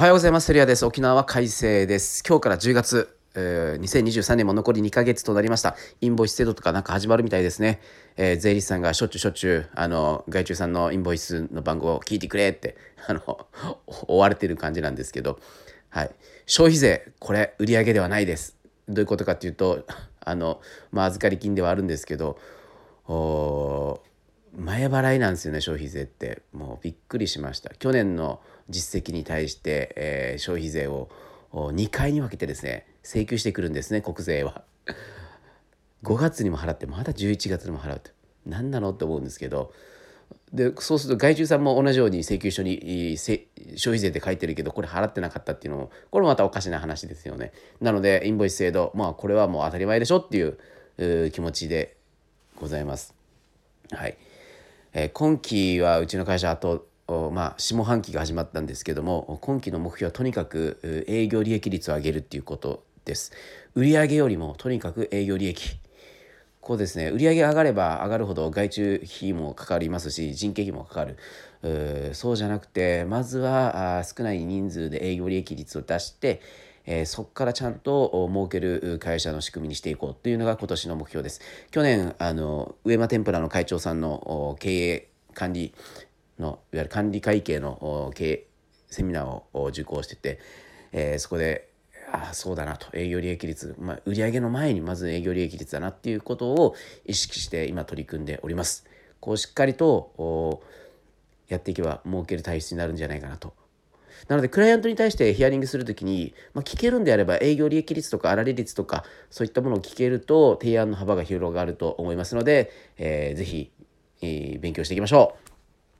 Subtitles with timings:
[0.00, 0.46] おはようございます。
[0.46, 0.86] セリアです。
[0.86, 2.24] 沖縄は快晴です。
[2.26, 5.76] 今日から10月、えー2023年も残り2ヶ月となりました。
[6.00, 7.82] インボイス制度とかなんか始まるみたいですね。
[8.16, 13.46] えー税理士さんがしょっちゅうしょっちゅう、あの、外注さんのインボイスの番号を聞いてくれって、 あの、
[14.08, 15.38] 追われてる感じなんですけど、
[15.90, 16.10] はい。
[16.46, 18.56] 消費税、これ、売上ではないです。
[18.88, 19.84] どういうことかっていうと、
[20.24, 20.62] あの、
[20.92, 22.38] まあ、預かり金ではあるんですけど、
[23.06, 24.09] おー
[24.56, 26.42] 前払いなんですよね消費税って。
[26.52, 27.70] もうびっくりしました。
[27.74, 31.08] 去年の実績に対して、えー消費税を
[31.52, 34.62] 2回に分けてですね請求してくるんですね国税は。
[36.02, 38.10] 5月にも払ってまだ11月にも払うと。
[38.46, 39.72] 何なのって思うんですけど。
[40.52, 47.52] でそうすると外注さんも同じように請求書に消費税って書いてるけどこれ払ってなかったっていうのもこれもまたおかしな話ですよね。
[47.80, 51.96] なのでインボイス制度まあこれはもう当たり前でしょっていう気持ちで
[52.56, 53.14] ございます。
[53.92, 54.16] はい、
[54.92, 56.88] えー今期はうちの会社あと
[57.32, 63.32] まあ下半期が始まったんですけども今期の目標はとにかく営業利益率を上げるっていうことです。
[63.74, 65.78] 売上よりもとにかく営業利益。
[66.60, 67.08] こうですね。
[67.10, 71.16] 売上上がれば上がるほど外注費もかかりますし人件費もかかる。
[71.62, 76.40] うそうじゃなくてまずは少ない人数で営業利益率を出して
[76.86, 81.40] えーそこからちゃんと儲ける会社の仕組みにしていこうというのが今年の目標です。
[81.70, 85.74] 去年あの上間天ぷらの会長さんの経営管理
[86.38, 88.46] のいわゆる管理会計の経営
[88.88, 90.38] セミナーを受講してて、
[90.92, 91.68] えーそこで
[92.12, 96.74] ああそうだなと営業利益率、まあ、売上の前にまず営業利益率だなっていうことを
[97.06, 98.84] 意識して今取り組んでおります。
[99.20, 100.60] こうしっかりと
[101.48, 103.52] やっていけば儲ける体質になるんじゃないかなと
[104.28, 113.70] なのでクライアントに対してヒアリングするときに、まあ、聞けるんであれば営業利益率とか粗利率とかそういったものを聞けると提案の幅が広がると思いますので、えーぜひ、
[114.22, 115.49] えー勉強していきましょう。